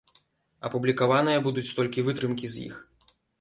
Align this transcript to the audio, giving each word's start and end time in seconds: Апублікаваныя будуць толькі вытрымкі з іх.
Апублікаваныя 0.69 1.43
будуць 1.49 1.65
толькі 1.81 2.05
вытрымкі 2.09 2.51
з 2.55 2.67
іх. 2.71 2.75